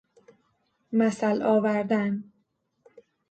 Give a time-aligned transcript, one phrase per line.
[0.93, 2.23] مثل آوردن